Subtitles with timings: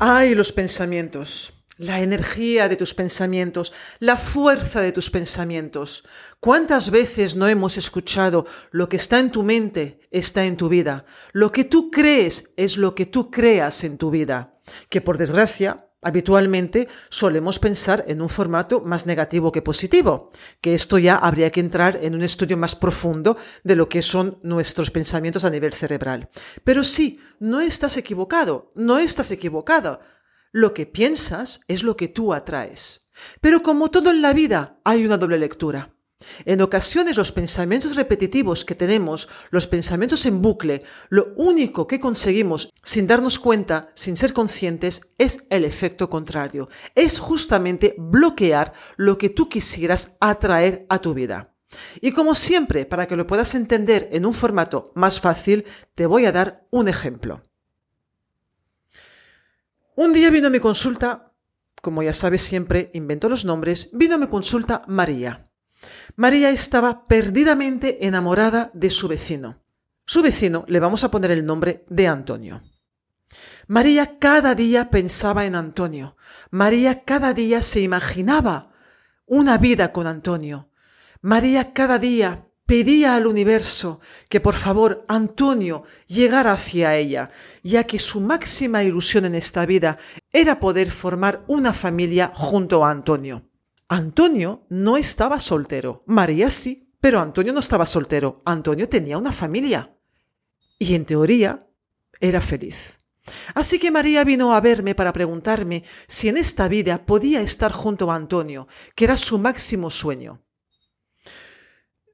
[0.00, 6.04] Ay, los pensamientos, la energía de tus pensamientos, la fuerza de tus pensamientos.
[6.38, 11.04] ¿Cuántas veces no hemos escuchado lo que está en tu mente está en tu vida?
[11.32, 14.54] Lo que tú crees es lo que tú creas en tu vida.
[14.88, 20.96] Que por desgracia, Habitualmente solemos pensar en un formato más negativo que positivo, que esto
[20.98, 25.44] ya habría que entrar en un estudio más profundo de lo que son nuestros pensamientos
[25.44, 26.30] a nivel cerebral.
[26.62, 30.00] Pero sí, no estás equivocado, no estás equivocada.
[30.52, 33.08] Lo que piensas es lo que tú atraes.
[33.40, 35.97] Pero como todo en la vida, hay una doble lectura.
[36.44, 42.70] En ocasiones los pensamientos repetitivos que tenemos, los pensamientos en bucle, lo único que conseguimos
[42.82, 46.68] sin darnos cuenta, sin ser conscientes, es el efecto contrario.
[46.94, 51.54] Es justamente bloquear lo que tú quisieras atraer a tu vida.
[52.00, 56.24] Y como siempre, para que lo puedas entender en un formato más fácil, te voy
[56.24, 57.42] a dar un ejemplo.
[59.94, 61.32] Un día vino a mi consulta,
[61.82, 65.47] como ya sabes siempre, invento los nombres, vino a mi consulta María.
[66.18, 69.62] María estaba perdidamente enamorada de su vecino.
[70.04, 72.60] Su vecino le vamos a poner el nombre de Antonio.
[73.68, 76.16] María cada día pensaba en Antonio.
[76.50, 78.72] María cada día se imaginaba
[79.26, 80.70] una vida con Antonio.
[81.20, 87.30] María cada día pedía al universo que por favor Antonio llegara hacia ella,
[87.62, 89.98] ya que su máxima ilusión en esta vida
[90.32, 93.47] era poder formar una familia junto a Antonio.
[93.88, 99.96] Antonio no estaba soltero, María sí, pero Antonio no estaba soltero, Antonio tenía una familia
[100.78, 101.66] y en teoría
[102.20, 102.98] era feliz.
[103.54, 108.10] Así que María vino a verme para preguntarme si en esta vida podía estar junto
[108.10, 110.42] a Antonio, que era su máximo sueño.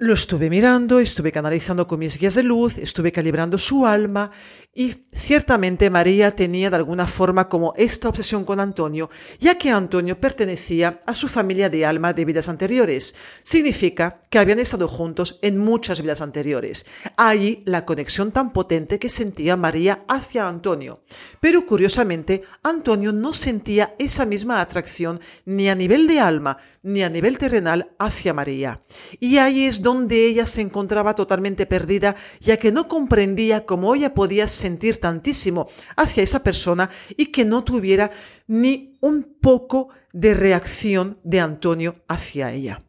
[0.00, 4.30] Lo estuve mirando, estuve canalizando con mis guías de luz, estuve calibrando su alma
[4.72, 9.10] y ciertamente María tenía de alguna forma como esta obsesión con Antonio,
[9.40, 13.16] ya que Antonio pertenecía a su familia de alma de vidas anteriores.
[13.42, 16.86] Significa que habían estado juntos en muchas vidas anteriores.
[17.16, 21.02] Allí la conexión tan potente que sentía María hacia Antonio.
[21.40, 27.10] Pero curiosamente, Antonio no sentía esa misma atracción ni a nivel de alma ni a
[27.10, 28.80] nivel terrenal hacia María.
[29.18, 34.14] Y ahí es donde ella se encontraba totalmente perdida, ya que no comprendía cómo ella
[34.14, 38.10] podía sentir tantísimo hacia esa persona y que no tuviera
[38.46, 42.87] ni un poco de reacción de Antonio hacia ella.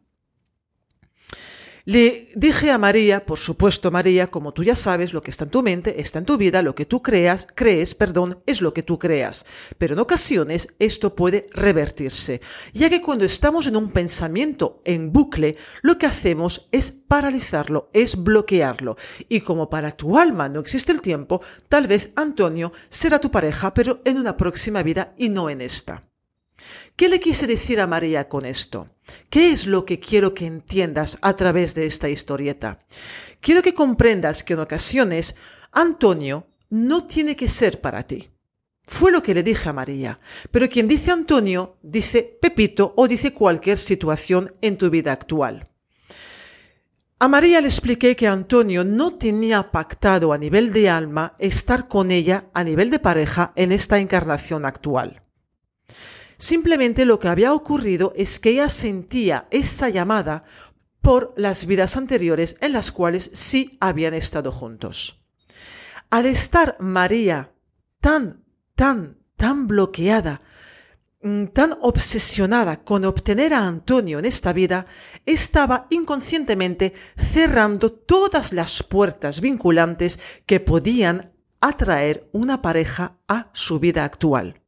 [1.84, 5.50] Le dije a María, por supuesto María, como tú ya sabes, lo que está en
[5.50, 8.82] tu mente está en tu vida, lo que tú creas, crees, perdón, es lo que
[8.82, 9.46] tú creas.
[9.78, 12.40] Pero en ocasiones esto puede revertirse,
[12.74, 18.22] ya que cuando estamos en un pensamiento en bucle, lo que hacemos es paralizarlo, es
[18.22, 18.96] bloquearlo.
[19.28, 23.72] Y como para tu alma no existe el tiempo, tal vez Antonio será tu pareja,
[23.72, 26.09] pero en una próxima vida y no en esta.
[26.96, 28.88] ¿Qué le quise decir a María con esto?
[29.28, 32.80] ¿Qué es lo que quiero que entiendas a través de esta historieta?
[33.40, 35.34] Quiero que comprendas que en ocasiones
[35.72, 38.30] Antonio no tiene que ser para ti.
[38.84, 40.18] Fue lo que le dije a María.
[40.50, 45.70] Pero quien dice Antonio, dice Pepito o dice cualquier situación en tu vida actual.
[47.20, 52.10] A María le expliqué que Antonio no tenía pactado a nivel de alma estar con
[52.10, 55.22] ella a nivel de pareja en esta encarnación actual.
[56.40, 60.42] Simplemente lo que había ocurrido es que ella sentía esa llamada
[61.02, 65.22] por las vidas anteriores en las cuales sí habían estado juntos.
[66.08, 67.52] Al estar María
[68.00, 68.42] tan,
[68.74, 70.40] tan, tan bloqueada,
[71.22, 74.86] mm, tan obsesionada con obtener a Antonio en esta vida,
[75.26, 84.04] estaba inconscientemente cerrando todas las puertas vinculantes que podían atraer una pareja a su vida
[84.04, 84.59] actual.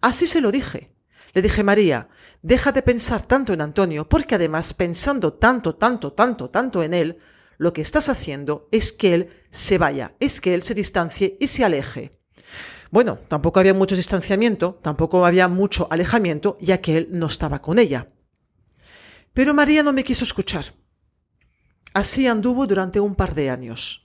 [0.00, 0.92] Así se lo dije.
[1.34, 2.08] Le dije, María,
[2.42, 7.18] deja de pensar tanto en Antonio, porque además pensando tanto, tanto, tanto, tanto en él,
[7.58, 11.46] lo que estás haciendo es que él se vaya, es que él se distancie y
[11.46, 12.18] se aleje.
[12.90, 17.78] Bueno, tampoco había mucho distanciamiento, tampoco había mucho alejamiento, ya que él no estaba con
[17.78, 18.12] ella.
[19.32, 20.74] Pero María no me quiso escuchar.
[21.94, 24.01] Así anduvo durante un par de años.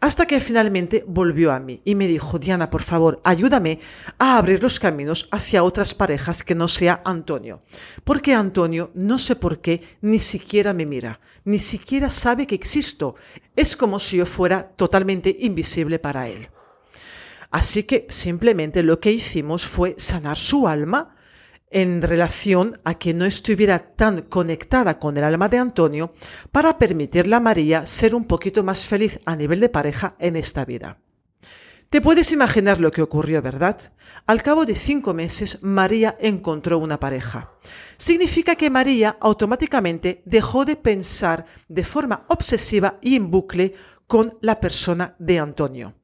[0.00, 3.78] Hasta que finalmente volvió a mí y me dijo, Diana, por favor, ayúdame
[4.18, 7.62] a abrir los caminos hacia otras parejas que no sea Antonio.
[8.04, 13.16] Porque Antonio, no sé por qué, ni siquiera me mira, ni siquiera sabe que existo.
[13.54, 16.48] Es como si yo fuera totalmente invisible para él.
[17.50, 21.15] Así que simplemente lo que hicimos fue sanar su alma
[21.70, 26.12] en relación a que no estuviera tan conectada con el alma de Antonio
[26.52, 30.64] para permitirle a María ser un poquito más feliz a nivel de pareja en esta
[30.64, 30.98] vida.
[31.90, 33.92] Te puedes imaginar lo que ocurrió, ¿verdad?
[34.26, 37.52] Al cabo de cinco meses, María encontró una pareja.
[37.96, 43.72] Significa que María automáticamente dejó de pensar de forma obsesiva y en bucle
[44.08, 45.94] con la persona de Antonio.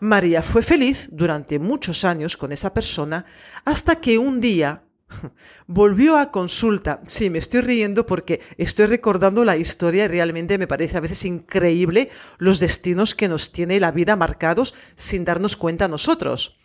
[0.00, 3.24] María fue feliz durante muchos años con esa persona
[3.64, 4.84] hasta que un día
[5.66, 7.00] volvió a consulta.
[7.06, 11.24] Sí, me estoy riendo porque estoy recordando la historia y realmente me parece a veces
[11.24, 16.56] increíble los destinos que nos tiene la vida marcados sin darnos cuenta nosotros.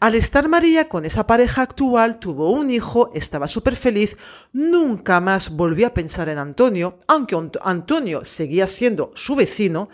[0.00, 4.16] Al estar María con esa pareja actual, tuvo un hijo, estaba súper feliz,
[4.52, 9.90] nunca más volvió a pensar en Antonio, aunque Antonio seguía siendo su vecino.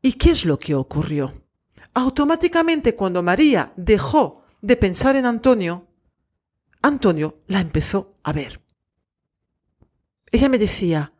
[0.00, 1.47] ¿Y qué es lo que ocurrió?
[1.98, 5.86] Automáticamente cuando María dejó de pensar en Antonio,
[6.80, 8.60] Antonio la empezó a ver.
[10.30, 11.12] Ella me decía,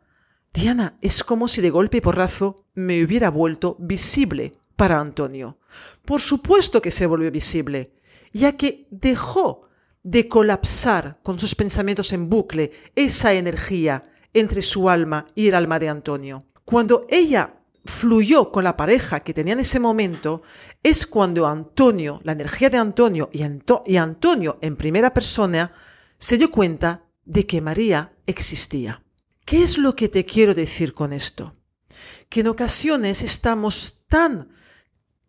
[0.53, 5.59] Diana, es como si de golpe y porrazo me hubiera vuelto visible para Antonio.
[6.05, 7.93] Por supuesto que se volvió visible,
[8.31, 9.67] ya que dejó
[10.03, 15.77] de colapsar con sus pensamientos en bucle esa energía entre su alma y el alma
[15.77, 16.45] de Antonio.
[16.63, 17.58] Cuando ella
[17.89, 20.41] fluyó con la pareja que tenía en ese momento
[20.81, 23.43] es cuando Antonio, la energía de Antonio y,
[23.85, 25.73] y Antonio en primera persona,
[26.17, 29.03] se dio cuenta de que María existía.
[29.43, 31.55] ¿Qué es lo que te quiero decir con esto?
[32.29, 34.49] Que en ocasiones estamos tan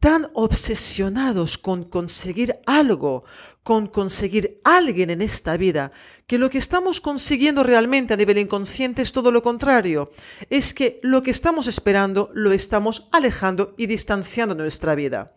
[0.00, 3.24] tan obsesionados con conseguir algo,
[3.62, 5.92] con conseguir alguien en esta vida,
[6.26, 10.10] que lo que estamos consiguiendo realmente a nivel inconsciente es todo lo contrario.
[10.48, 15.36] Es que lo que estamos esperando lo estamos alejando y distanciando de nuestra vida.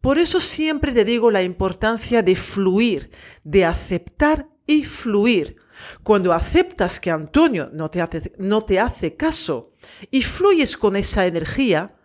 [0.00, 3.12] Por eso siempre te digo la importancia de fluir,
[3.44, 5.56] de aceptar y fluir.
[6.02, 9.72] Cuando aceptas que Antonio no te no te hace caso
[10.10, 11.96] y fluyes con esa energía,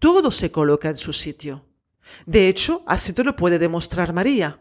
[0.00, 1.66] todo se coloca en su sitio.
[2.26, 4.60] De hecho, así te lo puede demostrar María.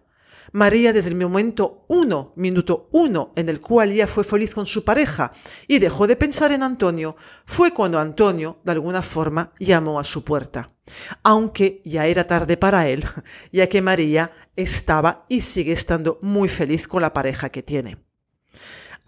[0.51, 4.83] María desde el momento uno, minuto uno, en el cual ella fue feliz con su
[4.83, 5.31] pareja
[5.68, 7.15] y dejó de pensar en Antonio,
[7.45, 10.74] fue cuando Antonio, de alguna forma, llamó a su puerta.
[11.24, 13.06] Aunque ya era tarde para él,
[13.51, 17.97] ya que María estaba y sigue estando muy feliz con la pareja que tiene.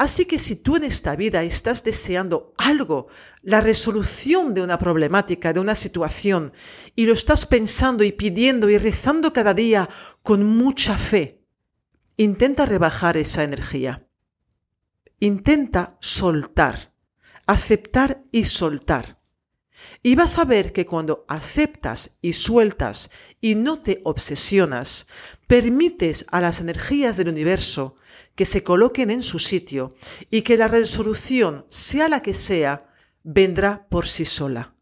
[0.02, 3.10] Así que si tú en esta vida estás deseando algo,
[3.44, 6.54] la resolución de una problemática, de una situación,
[6.96, 9.88] y lo estás pensando y pidiendo y rezando cada día
[10.24, 11.46] con mucha fe,
[12.18, 14.08] intenta rebajar esa energía.
[15.20, 16.96] Intenta soltar,
[17.46, 19.21] aceptar y soltar.
[20.04, 25.08] Y vas a ver que cuando aceptas y sueltas y no te obsesionas,
[25.48, 27.96] permites a las energías del universo
[28.36, 29.96] que se coloquen en su sitio
[30.30, 32.88] y que la resolución, sea la que sea,
[33.24, 34.76] vendrá por sí sola.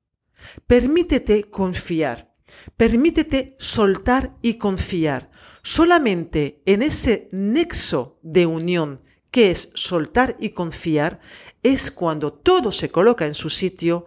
[0.67, 2.33] Permítete confiar,
[2.77, 5.29] permítete soltar y confiar.
[5.63, 9.01] Solamente en ese nexo de unión
[9.31, 11.19] que es soltar y confiar
[11.61, 14.05] es cuando todo se coloca en su sitio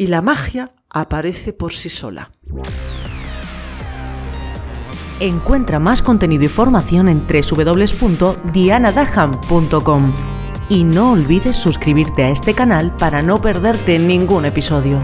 [0.00, 2.30] y la magia aparece por sí sola.
[5.20, 10.14] Encuentra más contenido y formación en www.dianadaham.com
[10.70, 15.02] y no olvides suscribirte a este canal para no perderte ningún episodio.